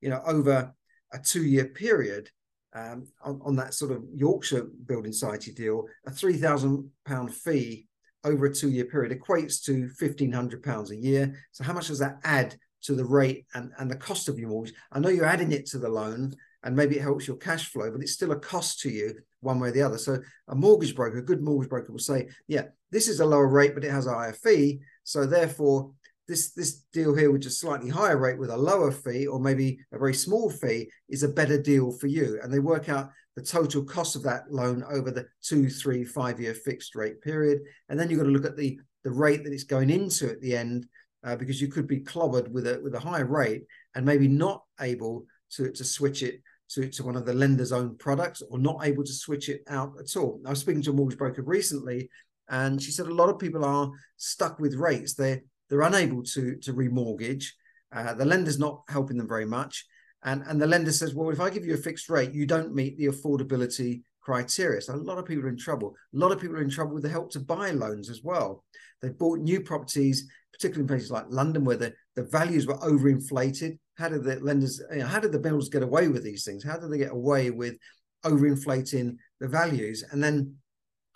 you 0.00 0.08
know, 0.08 0.22
over 0.26 0.72
a 1.12 1.18
two-year 1.18 1.66
period, 1.66 2.30
um, 2.76 3.06
on, 3.24 3.40
on, 3.44 3.56
that 3.56 3.74
sort 3.74 3.90
of 3.90 4.04
Yorkshire 4.14 4.68
Building 4.86 5.12
Society 5.12 5.52
deal, 5.52 5.84
a 6.06 6.10
three 6.10 6.36
thousand 6.36 6.90
pound 7.04 7.34
fee 7.34 7.86
over 8.24 8.46
a 8.46 8.54
two-year 8.54 8.84
period 8.84 9.18
equates 9.18 9.62
to 9.64 9.88
fifteen 9.88 10.32
hundred 10.32 10.62
pounds 10.62 10.90
a 10.90 10.96
year. 10.96 11.34
So 11.52 11.64
how 11.64 11.72
much 11.72 11.88
does 11.88 11.98
that 12.00 12.18
add 12.24 12.54
to 12.82 12.94
the 12.94 13.04
rate 13.04 13.46
and, 13.54 13.72
and 13.78 13.90
the 13.90 13.96
cost 13.96 14.28
of 14.28 14.38
your 14.38 14.50
mortgage? 14.50 14.74
I 14.92 14.98
know 14.98 15.08
you're 15.08 15.24
adding 15.24 15.52
it 15.52 15.66
to 15.66 15.78
the 15.78 15.88
loan, 15.88 16.34
and 16.64 16.76
maybe 16.76 16.96
it 16.96 17.02
helps 17.02 17.26
your 17.26 17.38
cash 17.38 17.70
flow, 17.70 17.90
but 17.90 18.02
it's 18.02 18.12
still 18.12 18.32
a 18.32 18.38
cost 18.38 18.80
to 18.80 18.90
you 18.90 19.14
one 19.40 19.58
way 19.58 19.68
or 19.68 19.72
the 19.72 19.82
other. 19.82 19.98
So 19.98 20.18
a 20.48 20.54
mortgage 20.54 20.94
broker, 20.94 21.18
a 21.18 21.22
good 21.24 21.42
mortgage 21.42 21.70
broker, 21.70 21.92
will 21.92 21.98
say, 21.98 22.28
"Yeah, 22.46 22.66
this 22.90 23.08
is 23.08 23.20
a 23.20 23.26
lower 23.26 23.48
rate, 23.48 23.74
but 23.74 23.84
it 23.84 23.90
has 23.90 24.06
a 24.06 24.14
higher 24.14 24.32
fee. 24.32 24.80
So 25.04 25.24
therefore, 25.24 25.92
this 26.28 26.52
this 26.52 26.82
deal 26.92 27.14
here, 27.14 27.30
which 27.30 27.46
is 27.46 27.60
slightly 27.60 27.88
higher 27.88 28.16
rate 28.16 28.38
with 28.38 28.50
a 28.50 28.56
lower 28.56 28.90
fee 28.90 29.26
or 29.26 29.38
maybe 29.38 29.78
a 29.92 29.98
very 29.98 30.14
small 30.14 30.50
fee, 30.50 30.90
is 31.08 31.22
a 31.22 31.28
better 31.28 31.60
deal 31.60 31.92
for 31.92 32.06
you. 32.06 32.38
And 32.42 32.52
they 32.52 32.58
work 32.58 32.88
out 32.88 33.10
the 33.36 33.42
total 33.42 33.84
cost 33.84 34.16
of 34.16 34.22
that 34.22 34.50
loan 34.50 34.82
over 34.90 35.10
the 35.10 35.26
two, 35.42 35.68
three, 35.68 36.04
five 36.04 36.40
year 36.40 36.54
fixed 36.54 36.94
rate 36.94 37.20
period. 37.20 37.60
And 37.88 37.98
then 37.98 38.10
you've 38.10 38.18
got 38.18 38.26
to 38.26 38.30
look 38.30 38.46
at 38.46 38.56
the 38.56 38.78
the 39.04 39.12
rate 39.12 39.44
that 39.44 39.52
it's 39.52 39.64
going 39.64 39.90
into 39.90 40.30
at 40.30 40.40
the 40.40 40.56
end, 40.56 40.86
uh, 41.24 41.36
because 41.36 41.60
you 41.60 41.68
could 41.68 41.86
be 41.86 42.00
clobbered 42.00 42.48
with 42.48 42.66
a 42.66 42.80
with 42.82 42.94
a 42.94 43.00
high 43.00 43.20
rate 43.20 43.64
and 43.94 44.04
maybe 44.04 44.28
not 44.28 44.62
able 44.80 45.26
to 45.50 45.70
to 45.70 45.84
switch 45.84 46.22
it 46.22 46.40
to, 46.68 46.88
to 46.88 47.04
one 47.04 47.16
of 47.16 47.24
the 47.24 47.34
lender's 47.34 47.72
own 47.72 47.96
products 47.96 48.42
or 48.50 48.58
not 48.58 48.84
able 48.84 49.04
to 49.04 49.12
switch 49.12 49.48
it 49.48 49.62
out 49.68 49.92
at 50.00 50.16
all. 50.16 50.40
I 50.44 50.50
was 50.50 50.60
speaking 50.60 50.82
to 50.82 50.90
a 50.90 50.94
mortgage 50.94 51.18
broker 51.18 51.42
recently, 51.42 52.10
and 52.48 52.80
she 52.82 52.90
said 52.90 53.06
a 53.06 53.14
lot 53.14 53.28
of 53.28 53.38
people 53.38 53.64
are 53.64 53.90
stuck 54.16 54.58
with 54.58 54.74
rates. 54.74 55.14
They're 55.14 55.42
they're 55.68 55.82
unable 55.82 56.22
to 56.22 56.56
to 56.56 56.72
remortgage. 56.72 57.46
Uh, 57.94 58.14
the 58.14 58.24
lender's 58.24 58.58
not 58.58 58.82
helping 58.88 59.16
them 59.16 59.28
very 59.28 59.46
much, 59.46 59.86
and 60.24 60.42
and 60.46 60.60
the 60.60 60.66
lender 60.66 60.92
says, 60.92 61.14
well, 61.14 61.30
if 61.30 61.40
I 61.40 61.50
give 61.50 61.64
you 61.64 61.74
a 61.74 61.78
fixed 61.78 62.08
rate, 62.08 62.32
you 62.32 62.46
don't 62.46 62.74
meet 62.74 62.96
the 62.98 63.06
affordability 63.06 64.02
criteria. 64.26 64.80
So 64.80 64.94
a 64.94 64.96
lot 64.96 65.18
of 65.18 65.24
people 65.24 65.44
are 65.44 65.48
in 65.48 65.56
trouble. 65.56 65.94
A 66.12 66.18
lot 66.18 66.32
of 66.32 66.40
people 66.40 66.56
are 66.56 66.62
in 66.62 66.68
trouble 66.70 66.94
with 66.94 67.04
the 67.04 67.08
help 67.08 67.30
to 67.32 67.40
buy 67.40 67.70
loans 67.70 68.10
as 68.10 68.22
well. 68.24 68.64
They've 69.00 69.16
bought 69.16 69.38
new 69.38 69.60
properties, 69.60 70.28
particularly 70.52 70.82
in 70.82 70.88
places 70.88 71.12
like 71.12 71.26
London, 71.28 71.64
where 71.64 71.76
the, 71.76 71.94
the 72.16 72.24
values 72.24 72.66
were 72.66 72.78
overinflated. 72.78 73.78
How 73.94 74.08
did 74.08 74.24
the 74.24 74.40
lenders, 74.40 74.82
you 74.90 74.98
know, 74.98 75.06
how 75.06 75.20
did 75.20 75.30
the 75.30 75.38
builders 75.38 75.68
get 75.68 75.84
away 75.84 76.08
with 76.08 76.24
these 76.24 76.44
things? 76.44 76.64
How 76.64 76.76
did 76.76 76.90
they 76.90 76.98
get 76.98 77.12
away 77.12 77.50
with 77.50 77.76
overinflating 78.24 79.16
the 79.40 79.48
values? 79.48 80.02
And 80.10 80.22
then 80.22 80.56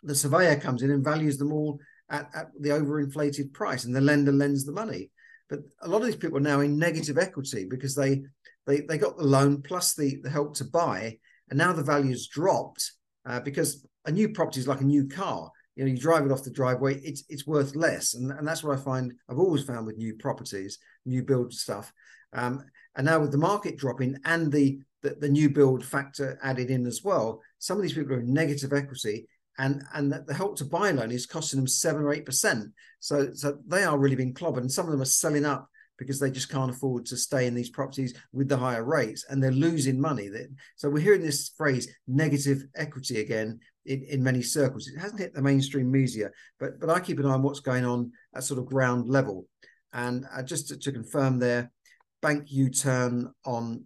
the 0.04 0.14
surveyor 0.14 0.56
comes 0.60 0.82
in 0.82 0.90
and 0.90 1.04
values 1.04 1.36
them 1.36 1.52
all 1.52 1.80
at, 2.10 2.28
at 2.34 2.46
the 2.58 2.70
overinflated 2.70 3.52
price, 3.52 3.84
and 3.84 3.94
the 3.94 4.00
lender 4.00 4.32
lends 4.32 4.64
the 4.64 4.72
money. 4.72 5.10
But 5.48 5.60
a 5.82 5.88
lot 5.88 6.00
of 6.00 6.06
these 6.06 6.16
people 6.16 6.38
are 6.38 6.42
now 6.42 6.60
in 6.60 6.78
negative 6.78 7.18
equity 7.18 7.66
because 7.68 7.94
they 7.94 8.22
they 8.66 8.80
they 8.80 8.98
got 8.98 9.16
the 9.16 9.24
loan 9.24 9.62
plus 9.62 9.94
the 9.94 10.20
the 10.22 10.30
help 10.30 10.54
to 10.56 10.64
buy, 10.64 11.18
and 11.48 11.58
now 11.58 11.72
the 11.72 11.82
value's 11.82 12.28
dropped 12.28 12.92
uh, 13.26 13.40
because 13.40 13.86
a 14.06 14.12
new 14.12 14.30
property 14.30 14.60
is 14.60 14.68
like 14.68 14.80
a 14.80 14.84
new 14.84 15.08
car. 15.08 15.50
You 15.76 15.84
know, 15.84 15.90
you 15.90 15.98
drive 15.98 16.26
it 16.26 16.32
off 16.32 16.44
the 16.44 16.50
driveway, 16.50 17.00
it's 17.00 17.24
it's 17.28 17.46
worth 17.46 17.74
less, 17.74 18.14
and 18.14 18.30
and 18.30 18.46
that's 18.46 18.62
what 18.62 18.78
I 18.78 18.82
find. 18.82 19.12
I've 19.28 19.38
always 19.38 19.64
found 19.64 19.86
with 19.86 19.96
new 19.96 20.14
properties, 20.14 20.78
new 21.06 21.22
build 21.22 21.52
stuff, 21.52 21.92
um, 22.32 22.64
and 22.96 23.06
now 23.06 23.20
with 23.20 23.32
the 23.32 23.38
market 23.38 23.76
dropping 23.76 24.16
and 24.24 24.52
the, 24.52 24.80
the 25.02 25.16
the 25.20 25.28
new 25.28 25.48
build 25.48 25.84
factor 25.84 26.38
added 26.42 26.70
in 26.70 26.86
as 26.86 27.02
well, 27.02 27.40
some 27.58 27.76
of 27.76 27.82
these 27.82 27.94
people 27.94 28.14
are 28.14 28.20
in 28.20 28.32
negative 28.32 28.72
equity, 28.72 29.26
and 29.60 29.84
and 29.94 30.12
the 30.26 30.34
help 30.34 30.56
to 30.56 30.64
buy 30.64 30.90
loan 30.90 31.12
is 31.12 31.26
costing 31.26 31.58
them 31.60 31.66
seven 31.66 32.02
or 32.02 32.12
eight 32.12 32.24
percent. 32.24 32.72
So 32.98 33.32
so 33.34 33.58
they 33.66 33.84
are 33.84 33.98
really 33.98 34.16
being 34.16 34.34
clobbered, 34.34 34.62
and 34.62 34.72
some 34.72 34.86
of 34.86 34.92
them 34.92 35.02
are 35.02 35.16
selling 35.22 35.44
up 35.44 35.68
because 35.98 36.18
they 36.18 36.30
just 36.30 36.48
can't 36.48 36.70
afford 36.70 37.04
to 37.04 37.16
stay 37.16 37.46
in 37.46 37.54
these 37.54 37.68
properties 37.68 38.14
with 38.32 38.48
the 38.48 38.56
higher 38.56 38.82
rates, 38.82 39.26
and 39.28 39.42
they're 39.42 39.52
losing 39.52 40.00
money. 40.00 40.30
So 40.76 40.88
we're 40.88 41.02
hearing 41.02 41.20
this 41.20 41.50
phrase 41.58 41.94
negative 42.08 42.64
equity 42.74 43.20
again 43.20 43.60
in, 43.84 44.02
in 44.04 44.22
many 44.22 44.40
circles. 44.40 44.88
It 44.88 44.98
hasn't 44.98 45.20
hit 45.20 45.34
the 45.34 45.42
mainstream 45.42 45.90
media, 45.90 46.30
but 46.58 46.80
but 46.80 46.88
I 46.88 46.98
keep 47.00 47.18
an 47.18 47.26
eye 47.26 47.34
on 47.34 47.42
what's 47.42 47.60
going 47.60 47.84
on 47.84 48.12
at 48.34 48.44
sort 48.44 48.60
of 48.60 48.66
ground 48.66 49.08
level. 49.08 49.46
And 49.92 50.24
uh, 50.34 50.42
just 50.42 50.68
to, 50.68 50.78
to 50.78 50.92
confirm 50.92 51.38
there, 51.38 51.70
bank 52.22 52.44
U-turn 52.46 53.30
on 53.44 53.84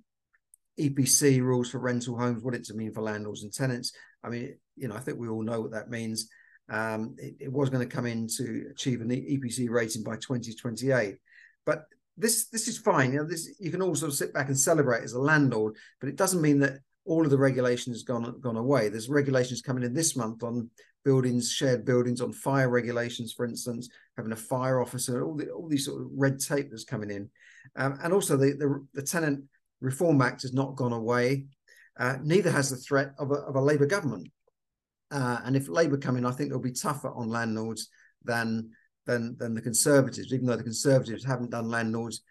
EPC 0.79 1.41
rules 1.41 1.71
for 1.71 1.79
rental 1.79 2.17
homes, 2.17 2.43
what 2.45 2.55
it's 2.55 2.73
mean 2.73 2.93
for 2.93 3.03
landlords 3.03 3.43
and 3.43 3.53
tenants. 3.53 3.93
I 4.23 4.29
mean, 4.29 4.57
you 4.77 4.89
know, 4.89 4.95
I 4.95 5.01
think 5.01 5.19
we 5.19 5.29
all 5.29 5.43
know 5.43 5.61
what 5.61 5.73
that 5.73 5.91
means. 5.91 6.29
Um, 6.69 7.15
it, 7.19 7.35
it, 7.41 7.53
was 7.53 7.69
going 7.69 7.87
to 7.87 7.95
come 7.95 8.07
in 8.07 8.27
to 8.37 8.67
achieve 8.71 9.03
an 9.03 9.11
EPC 9.11 9.69
rating 9.69 10.03
by 10.03 10.17
2028, 10.17 11.17
but 11.67 11.85
this 12.17 12.47
this 12.47 12.69
is 12.69 12.79
fine. 12.79 13.13
You 13.13 13.19
know, 13.19 13.29
this 13.29 13.55
you 13.59 13.71
can 13.71 13.83
also 13.83 14.09
sit 14.09 14.33
back 14.33 14.49
and 14.49 14.59
celebrate 14.59 15.03
as 15.03 15.13
a 15.13 15.21
landlord, 15.21 15.77
but 16.01 16.09
it 16.09 16.17
doesn't 16.17 16.41
mean 16.41 16.61
that 16.61 16.79
all 17.05 17.25
of 17.25 17.31
the 17.31 17.39
regulations 17.39 18.03
gone 18.03 18.41
gone 18.41 18.57
away. 18.57 18.89
There's 18.89 19.09
regulations 19.09 19.61
coming 19.61 19.85
in 19.85 19.93
this 19.93 20.17
month 20.17 20.43
on 20.43 20.71
buildings, 21.05 21.53
shared 21.53 21.85
buildings, 21.85 22.21
on 22.21 22.33
fire 22.33 22.71
regulations, 22.71 23.33
for 23.33 23.45
instance, 23.45 23.91
having 24.17 24.33
a 24.33 24.37
fire 24.37 24.81
officer, 24.81 25.25
all 25.25 25.35
the 25.35 25.51
all 25.51 25.69
these 25.69 25.85
sort 25.85 26.01
of 26.01 26.09
red 26.15 26.41
tape 26.41 26.71
that's 26.71 26.85
coming 26.85 27.11
in, 27.11 27.29
um, 27.77 27.99
and 28.03 28.13
also 28.13 28.37
the, 28.37 28.53
the 28.53 28.87
the 28.95 29.03
Tenant 29.03 29.45
Reform 29.81 30.23
Act 30.23 30.43
has 30.43 30.55
not 30.55 30.77
gone 30.77 30.93
away. 30.93 31.45
Uh, 31.99 32.17
neither 32.23 32.51
has 32.51 32.71
the 32.71 32.77
threat 32.77 33.13
of 33.19 33.31
a, 33.31 33.35
of 33.35 33.55
a 33.55 33.61
Labour 33.61 33.87
government. 33.87 34.29
Uh, 35.15 35.39
and 35.45 35.55
if 35.55 35.69
Labour 35.69 35.97
come 35.97 36.17
in, 36.17 36.27
I 36.27 36.33
think 36.33 36.51
they'll 36.51 36.59
be 36.59 36.73
tougher 36.73 37.13
on 37.13 37.29
landlords 37.29 37.89
than 38.25 38.71
than 39.07 39.37
than 39.39 39.55
the 39.55 39.63
Conservatives, 39.63 40.33
even 40.33 40.47
though 40.47 40.57
the 40.57 40.65
Conservatives 40.65 41.25
haven't 41.25 41.53
done 41.53 41.71
landlords 41.71 42.23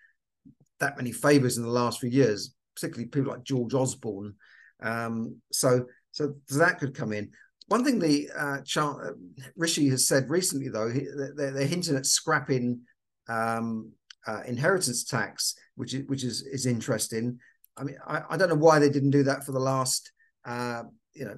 that 0.81 0.97
many 0.97 1.13
favours 1.13 1.57
in 1.57 1.63
the 1.63 1.69
last 1.69 2.01
few 2.01 2.09
years, 2.09 2.53
particularly 2.75 3.07
people 3.07 3.31
like 3.31 3.43
George 3.43 3.73
Osborne. 3.73 4.35
Um, 4.81 5.37
so 5.51 5.85
so 6.11 6.33
that 6.49 6.79
could 6.79 6.93
come 6.93 7.13
in. 7.13 7.31
One 7.67 7.85
thing 7.85 7.99
the 7.99 8.29
uh, 8.37 8.57
uh 8.77 9.11
Rishi 9.55 9.87
has 9.87 10.05
said 10.05 10.29
recently, 10.29 10.67
though, 10.67 10.89
they're, 10.89 11.51
they're 11.51 11.65
hinting 11.65 11.95
at 11.95 12.05
scrapping 12.05 12.81
um, 13.29 13.93
uh, 14.27 14.41
inheritance 14.45 15.05
tax, 15.05 15.55
which 15.75 15.93
is 15.93 16.05
which 16.07 16.25
is 16.25 16.41
is 16.41 16.65
interesting. 16.65 17.39
I 17.77 17.83
mean, 17.83 17.97
I, 18.05 18.23
I, 18.31 18.37
don't 18.37 18.49
know 18.49 18.55
why 18.55 18.77
they 18.77 18.89
didn't 18.89 19.09
do 19.09 19.23
that 19.23 19.45
for 19.45 19.53
the 19.53 19.59
last 19.59 20.11
uh, 20.45 20.83
you 21.13 21.25
know 21.25 21.35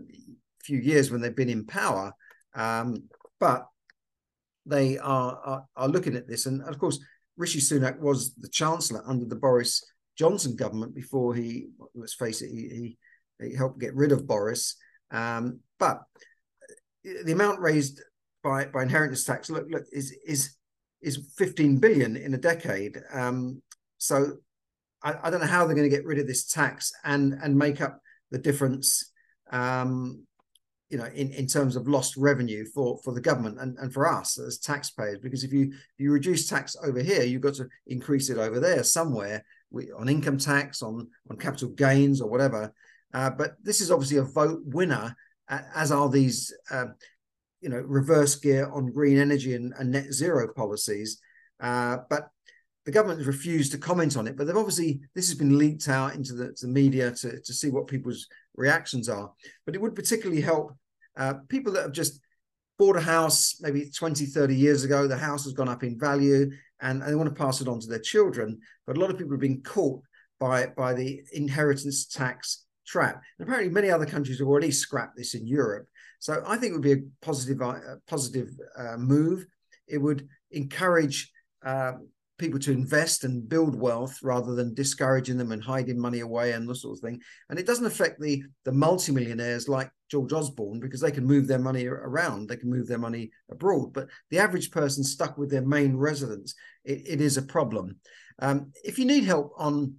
few 0.66 0.80
years 0.80 1.12
when 1.12 1.22
they've 1.22 1.36
been 1.36 1.50
in 1.50 1.66
power, 1.66 2.14
um, 2.56 3.04
but 3.40 3.68
they 4.66 4.98
are, 4.98 5.40
are, 5.46 5.66
are 5.76 5.88
looking 5.88 6.16
at 6.16 6.28
this, 6.28 6.46
and 6.46 6.62
of 6.64 6.80
course, 6.80 7.00
Rishi 7.38 7.60
Sunak 7.60 8.00
was 8.00 8.34
the 8.36 8.50
chancellor 8.50 9.04
under 9.06 9.26
the 9.26 9.36
Boris 9.36 9.84
Johnson 10.18 10.56
government 10.56 10.96
before 10.96 11.36
he, 11.36 11.68
let's 11.94 12.14
face 12.14 12.42
it, 12.42 12.50
he, 12.50 12.96
he, 13.40 13.48
he 13.50 13.56
helped 13.56 13.80
get 13.80 13.94
rid 13.94 14.12
of 14.12 14.28
Boris. 14.28 14.78
Um, 15.12 15.60
but 15.78 16.02
the 17.04 17.32
amount 17.32 17.60
raised 17.60 18.02
by 18.44 18.66
by 18.66 18.84
inheritance 18.84 19.24
tax, 19.24 19.50
look, 19.50 19.66
look, 19.70 19.84
is 19.92 20.16
is 20.26 20.56
is 21.02 21.34
15 21.38 21.78
billion 21.78 22.16
in 22.16 22.34
a 22.34 22.38
decade. 22.38 22.98
Um, 23.14 23.62
so 23.98 24.38
I, 25.04 25.16
I, 25.24 25.30
don't 25.30 25.42
know 25.42 25.46
how 25.46 25.66
they're 25.66 25.76
going 25.76 25.90
to 25.90 25.96
get 25.96 26.06
rid 26.06 26.20
of 26.20 26.28
this 26.28 26.46
tax 26.46 26.92
and 27.04 27.38
and 27.44 27.58
make 27.58 27.82
up 27.82 28.00
the 28.32 28.40
difference 28.40 29.12
um, 29.52 30.26
you 30.90 30.98
know 30.98 31.06
in, 31.06 31.32
in 31.32 31.48
terms 31.48 31.76
of 31.76 31.88
lost 31.88 32.16
revenue 32.16 32.66
for 32.74 33.00
for 33.04 33.14
the 33.14 33.22
government 33.22 33.60
and, 33.60 33.78
and 33.80 33.92
for 33.92 34.08
us 34.08 34.38
as 34.38 34.60
taxpayers 34.60 35.18
because 35.20 35.44
if 35.44 35.52
you 35.52 35.72
if 35.72 36.00
you 36.00 36.12
reduce 36.12 36.48
tax 36.48 36.76
over 36.84 37.02
here 37.02 37.24
you've 37.24 37.42
got 37.42 37.56
to 37.56 37.68
increase 37.88 38.30
it 38.30 38.38
over 38.38 38.60
there 38.60 38.84
somewhere 38.84 39.44
on 39.98 40.10
income 40.10 40.38
tax 40.38 40.82
on 40.82 41.08
on 41.30 41.38
capital 41.38 41.70
gains 41.70 42.22
or 42.22 42.30
whatever. 42.30 42.74
Uh, 43.14 43.30
but 43.30 43.56
this 43.64 43.82
is 43.82 43.92
obviously 43.92 44.18
a 44.18 44.24
vote 44.24 44.62
winner 44.66 45.16
as 45.50 45.92
are 45.92 46.10
these 46.10 46.54
uh, 46.72 46.86
you 47.62 47.70
know 47.70 47.80
reverse 47.80 48.36
gear 48.36 48.70
on 48.72 48.92
green 48.92 49.18
energy 49.18 49.56
and, 49.56 49.74
and 49.80 49.92
net 49.92 50.12
zero 50.12 50.52
policies. 50.54 51.20
Uh, 51.60 51.98
but 52.10 52.30
the 52.86 52.92
government 52.92 53.20
has 53.20 53.28
refused 53.28 53.72
to 53.72 53.78
comment 53.78 54.16
on 54.16 54.28
it, 54.28 54.38
but 54.38 54.46
they've 54.46 54.58
obviously 54.58 55.00
this 55.16 55.28
has 55.30 55.38
been 55.38 55.58
leaked 55.58 55.88
out 55.90 56.14
into 56.14 56.34
the, 56.34 56.56
the 56.62 56.68
media 56.68 57.12
to, 57.12 57.42
to 57.42 57.54
see 57.54 57.70
what 57.70 57.88
people's 57.88 58.28
reactions 58.56 59.10
are. 59.10 59.32
But 59.66 59.76
it 59.76 59.82
would 59.82 59.96
particularly 59.96 60.42
help 60.42 60.74
uh, 61.18 61.36
people 61.50 61.74
that 61.74 61.84
have 61.84 61.92
just 61.92 62.20
bought 62.78 62.98
a 62.98 63.02
house 63.02 63.58
maybe 63.62 63.90
20, 63.90 64.26
30 64.26 64.56
years 64.56 64.84
ago. 64.84 65.08
The 65.08 65.18
house 65.18 65.46
has 65.46 65.54
gone 65.54 65.70
up 65.70 65.84
in 65.84 65.98
value 65.98 66.52
and, 66.82 67.02
and 67.02 67.12
they 67.12 67.16
want 67.16 67.30
to 67.30 67.44
pass 67.44 67.62
it 67.62 67.68
on 67.68 67.80
to 67.80 67.88
their 67.88 68.00
children. 68.00 68.60
But 68.86 68.98
a 68.98 69.00
lot 69.00 69.10
of 69.10 69.18
people 69.18 69.34
have 69.34 69.40
been 69.40 69.62
caught 69.62 70.02
by, 70.40 70.68
by 70.68 70.94
the 70.94 71.22
inheritance 71.32 72.06
tax 72.06 72.66
trap. 72.86 73.22
And 73.40 73.48
apparently, 73.48 73.74
many 73.74 73.90
other 73.90 74.06
countries 74.06 74.40
have 74.40 74.48
already 74.48 74.72
scrapped 74.72 75.18
this 75.18 75.34
in 75.34 75.48
Europe. 75.48 75.88
So 76.20 76.44
I 76.46 76.58
think 76.58 76.72
it 76.72 76.74
would 76.74 76.82
be 76.82 76.94
a 76.94 77.04
positive, 77.22 77.62
uh, 77.62 77.96
positive 78.08 78.50
uh, 78.78 78.98
move. 78.98 79.46
It 79.88 79.98
would 79.98 80.28
encourage 80.52 81.32
uh, 81.66 81.94
people 82.38 82.60
to 82.60 82.72
invest 82.72 83.24
and 83.24 83.48
build 83.48 83.80
wealth 83.80 84.20
rather 84.22 84.56
than 84.56 84.74
discouraging 84.74 85.38
them 85.38 85.52
and 85.52 85.64
hiding 85.64 86.00
money 86.00 86.20
away 86.20 86.52
and 86.52 86.68
this 86.68 86.82
sort 86.82 86.98
of 86.98 87.02
thing. 87.02 87.22
And 87.50 87.58
it 87.58 87.66
doesn't 87.66 87.86
affect 87.86 88.20
the 88.20 88.44
the 88.64 88.72
multimillionaires 88.72 89.70
like 89.70 89.90
George 90.10 90.34
Osborne 90.34 90.80
because 90.80 91.02
they 91.02 91.12
can 91.12 91.26
move 91.26 91.48
their 91.48 91.60
money 91.60 91.88
around, 91.88 92.48
they 92.48 92.58
can 92.58 92.70
move 92.70 92.88
their 92.88 92.98
money 92.98 93.32
abroad. 93.50 93.94
But 93.94 94.10
the 94.30 94.40
average 94.40 94.72
person 94.72 95.04
stuck 95.04 95.38
with 95.38 95.50
their 95.50 95.66
main 95.66 95.96
residence, 95.96 96.56
it, 96.84 97.02
it 97.06 97.22
is 97.22 97.38
a 97.38 97.42
problem. 97.42 97.98
Um, 98.40 98.72
if 98.84 99.00
you 99.00 99.06
need 99.06 99.24
help 99.24 99.54
on 99.58 99.96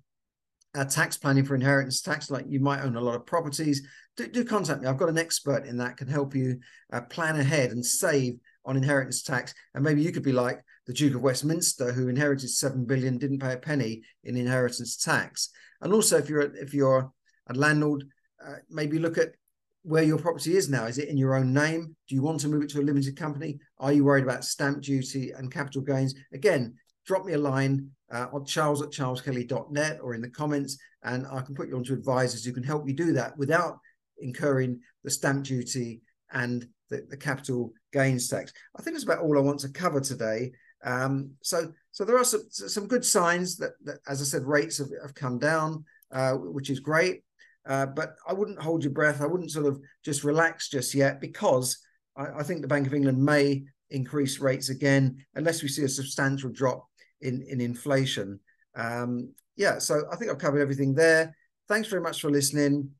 uh, 0.75 0.85
tax 0.85 1.17
planning 1.17 1.45
for 1.45 1.55
inheritance 1.55 2.03
tax, 2.03 2.31
like 2.31 2.45
you 2.49 2.61
might 2.61 2.83
own 2.83 2.97
a 2.97 3.01
lot 3.01 3.15
of 3.15 3.27
properties, 3.27 3.87
do, 4.17 4.27
do 4.27 4.45
contact 4.45 4.83
me. 4.83 4.89
I've 4.89 4.99
got 4.99 5.09
an 5.09 5.19
expert 5.19 5.65
in 5.65 5.79
that 5.79 5.97
can 5.97 6.09
help 6.09 6.35
you 6.35 6.61
uh, 6.93 7.01
plan 7.03 7.41
ahead 7.41 7.71
and 7.71 7.85
save 7.85 8.35
on 8.65 8.77
inheritance 8.77 9.23
tax. 9.23 9.55
And 9.75 9.83
maybe 9.83 10.03
you 10.03 10.13
could 10.13 10.23
be 10.23 10.33
like 10.33 10.61
the 10.87 10.93
Duke 10.93 11.15
of 11.15 11.23
Westminster, 11.23 11.93
who 11.93 12.09
inherited 12.09 12.49
seven 12.49 12.85
billion, 12.85 13.19
didn't 13.19 13.41
pay 13.41 13.53
a 13.53 13.59
penny 13.59 14.03
in 14.25 14.37
inheritance 14.37 14.97
tax. 14.97 15.51
And 15.81 15.93
also, 15.93 16.17
if 16.19 16.29
you're 16.29 16.43
if 16.43 16.73
you're 16.73 17.11
a 17.49 17.55
landlord, 17.55 18.05
uh, 18.45 18.57
maybe 18.71 18.99
look 18.99 19.19
at 19.19 19.35
where 19.83 20.03
your 20.03 20.19
property 20.19 20.57
is 20.57 20.69
now. 20.69 20.85
Is 20.87 20.99
it 20.99 21.09
in 21.09 21.17
your 21.17 21.37
own 21.37 21.53
name? 21.53 21.95
Do 22.09 22.15
you 22.15 22.23
want 22.23 22.41
to 22.41 22.49
move 22.49 22.63
it 22.63 22.71
to 22.71 22.81
a 22.81 22.83
limited 22.83 23.17
company? 23.17 23.59
Are 23.79 23.93
you 23.93 24.05
worried 24.05 24.25
about 24.25 24.45
stamp 24.45 24.83
duty 24.83 25.31
and 25.31 25.53
capital 25.53 25.83
gains? 25.83 26.15
Again, 26.33 26.75
drop 27.07 27.25
me 27.25 27.35
a 27.35 27.39
line 27.39 27.91
uh, 28.13 28.27
on 28.33 28.45
charles 28.45 28.83
at 28.83 28.91
charleskelly.net 28.91 29.99
or 30.03 30.15
in 30.15 30.23
the 30.23 30.31
comments, 30.31 30.79
and 31.03 31.27
I 31.27 31.41
can 31.43 31.55
put 31.55 31.69
you 31.69 31.77
onto 31.77 31.95
advisors 31.95 32.45
who 32.45 32.53
can 32.53 32.65
help 32.65 32.87
you 32.89 32.95
do 32.95 33.13
that 33.13 33.37
without 33.37 33.79
incurring 34.19 34.81
the 35.05 35.11
stamp 35.11 35.45
duty 35.45 36.01
and 36.33 36.67
the, 36.91 37.07
the 37.09 37.17
capital 37.17 37.73
gains 37.93 38.29
tax. 38.29 38.53
I 38.77 38.83
think 38.83 38.95
that's 38.95 39.05
about 39.05 39.21
all 39.21 39.39
I 39.39 39.43
want 39.43 39.61
to 39.61 39.69
cover 39.69 40.01
today. 40.01 40.53
Um, 40.85 41.33
so, 41.43 41.73
so 41.91 42.05
there 42.05 42.19
are 42.19 42.25
some 42.25 42.45
some 42.51 42.87
good 42.87 43.05
signs 43.05 43.57
that, 43.57 43.73
that 43.85 43.99
as 44.07 44.21
I 44.21 44.25
said, 44.25 44.45
rates 44.45 44.79
have, 44.79 44.89
have 45.03 45.15
come 45.15 45.39
down, 45.39 45.85
uh, 46.13 46.33
which 46.35 46.71
is 46.71 46.81
great. 46.81 47.23
Uh, 47.67 47.87
but 47.87 48.15
I 48.29 48.33
wouldn't 48.33 48.63
hold 48.63 48.85
your 48.85 48.93
breath. 48.93 49.21
I 49.21 49.27
wouldn't 49.27 49.51
sort 49.51 49.67
of 49.67 49.81
just 50.05 50.23
relax 50.23 50.69
just 50.69 50.95
yet 50.95 51.21
because 51.21 51.79
I, 52.17 52.27
I 52.39 52.43
think 52.43 52.63
the 52.63 52.69
Bank 52.69 52.87
of 52.87 52.95
England 52.95 53.23
may 53.23 53.65
increase 53.91 54.41
rates 54.41 54.69
again 54.69 55.25
unless 55.35 55.63
we 55.63 55.69
see 55.69 55.85
a 55.85 55.89
substantial 55.89 56.51
drop 56.51 56.87
in 57.21 57.43
in 57.49 57.61
inflation. 57.61 58.39
Um, 58.75 59.33
yeah, 59.57 59.79
so 59.79 60.03
I 60.13 60.17
think 60.17 60.31
I've 60.31 60.39
covered 60.39 60.61
everything 60.61 60.95
there. 60.95 61.35
Thanks 61.69 61.89
very 61.89 62.03
much 62.03 62.21
for 62.21 62.31
listening. 62.31 62.91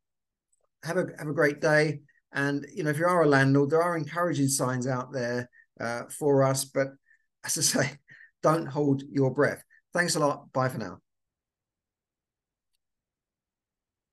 Have 0.83 0.97
a 0.97 1.07
have 1.19 1.29
a 1.29 1.35
great 1.35 1.61
day. 1.61 2.01
And 2.33 2.67
you 2.75 2.83
know, 2.83 2.91
if 2.91 2.99
you 2.99 3.07
are 3.07 3.23
a 3.23 3.29
landlord, 3.29 3.71
there 3.71 3.83
are 3.83 3.97
encouraging 3.97 4.49
signs 4.49 4.87
out 4.87 5.13
there 5.13 5.49
uh, 5.81 6.03
for 6.11 6.43
us. 6.43 6.65
But 6.65 6.89
as 7.47 7.59
I 7.59 7.63
say, 7.63 7.99
don't 8.43 8.67
hold 8.67 9.03
your 9.11 9.33
breath. 9.33 9.63
Thanks 9.95 10.17
a 10.17 10.21
lot. 10.21 10.53
Bye 10.53 10.69
for 10.69 10.79
now. 10.79 10.99